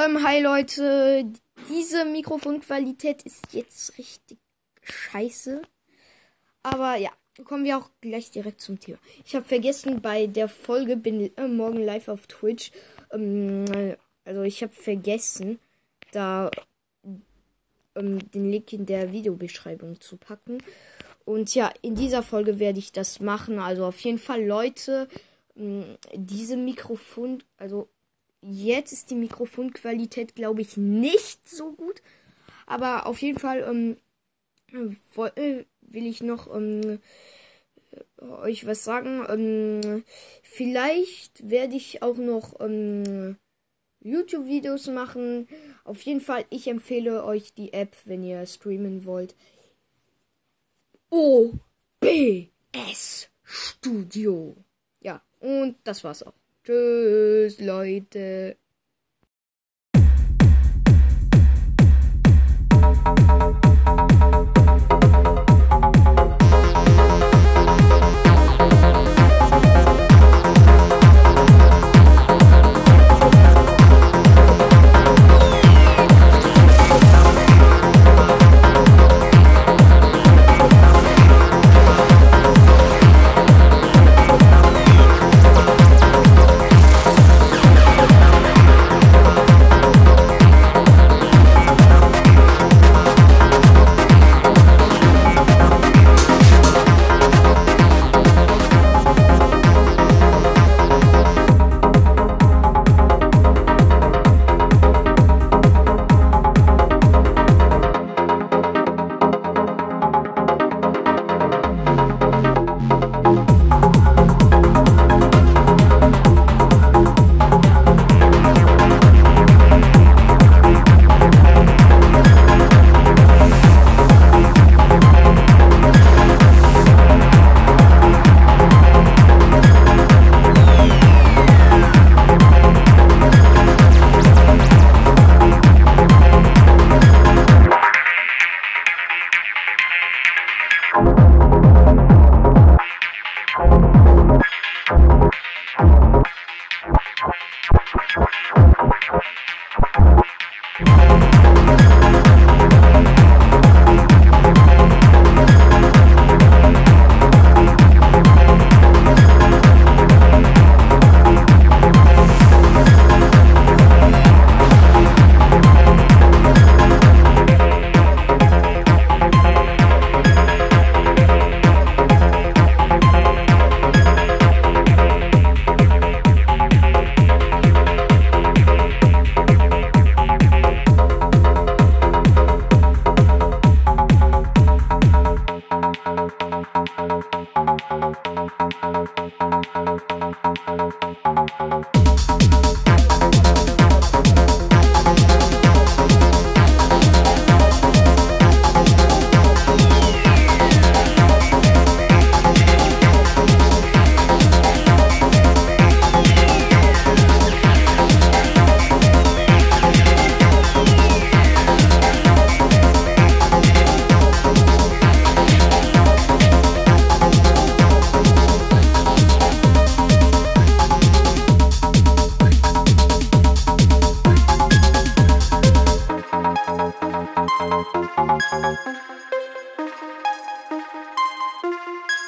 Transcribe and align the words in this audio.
Ähm, 0.00 0.22
hi 0.24 0.40
Leute, 0.40 1.24
diese 1.68 2.04
Mikrofonqualität 2.04 3.22
ist 3.22 3.52
jetzt 3.52 3.98
richtig 3.98 4.38
scheiße. 4.84 5.60
Aber 6.62 6.94
ja, 6.94 7.10
kommen 7.44 7.64
wir 7.64 7.78
auch 7.78 7.90
gleich 8.00 8.30
direkt 8.30 8.60
zum 8.60 8.78
Thema. 8.78 8.98
Ich 9.24 9.34
habe 9.34 9.44
vergessen, 9.44 10.00
bei 10.00 10.28
der 10.28 10.48
Folge 10.48 10.96
bin 10.96 11.36
äh, 11.36 11.48
morgen 11.48 11.82
live 11.82 12.06
auf 12.06 12.28
Twitch. 12.28 12.70
Ähm, 13.10 13.64
also 14.24 14.42
ich 14.42 14.62
habe 14.62 14.72
vergessen, 14.72 15.58
da 16.12 16.52
ähm, 17.96 18.30
den 18.30 18.52
Link 18.52 18.72
in 18.72 18.86
der 18.86 19.10
Videobeschreibung 19.10 20.00
zu 20.00 20.16
packen. 20.16 20.62
Und 21.24 21.56
ja, 21.56 21.72
in 21.82 21.96
dieser 21.96 22.22
Folge 22.22 22.60
werde 22.60 22.78
ich 22.78 22.92
das 22.92 23.18
machen. 23.18 23.58
Also 23.58 23.84
auf 23.86 23.98
jeden 23.98 24.20
Fall, 24.20 24.44
Leute, 24.46 25.08
ähm, 25.56 25.96
diese 26.14 26.56
Mikrofon, 26.56 27.42
also 27.56 27.88
jetzt 28.50 28.92
ist 28.92 29.10
die 29.10 29.14
Mikrofonqualität, 29.14 30.34
glaube 30.34 30.62
ich, 30.62 30.76
nicht 30.76 31.48
so 31.48 31.72
gut. 31.72 32.02
Aber 32.66 33.06
auf 33.06 33.20
jeden 33.22 33.38
Fall 33.38 33.60
ähm, 33.62 33.96
äh, 34.72 35.64
will 35.80 36.06
ich 36.06 36.22
noch 36.22 36.54
ähm, 36.54 37.00
euch 38.18 38.66
was 38.66 38.84
sagen. 38.84 39.24
Ähm, 39.28 40.04
vielleicht 40.42 41.48
werde 41.48 41.76
ich 41.76 42.02
auch 42.02 42.16
noch 42.16 42.60
ähm, 42.60 43.36
YouTube-Videos 44.00 44.88
machen. 44.88 45.48
Auf 45.84 46.02
jeden 46.02 46.20
Fall, 46.20 46.44
ich 46.50 46.68
empfehle 46.68 47.24
euch 47.24 47.54
die 47.54 47.72
App, 47.72 47.96
wenn 48.04 48.22
ihr 48.22 48.46
streamen 48.46 49.04
wollt. 49.04 49.34
OBS 51.10 51.58
Studio. 53.42 54.56
Ja, 55.00 55.22
und 55.40 55.76
das 55.84 56.04
war's 56.04 56.22
auch. 56.22 56.37
Tschüss, 56.68 57.60
Leute. 57.60 58.58